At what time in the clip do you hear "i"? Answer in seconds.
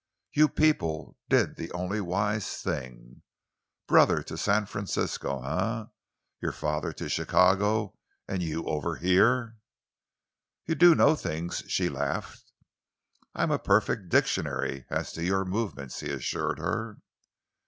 13.35-13.43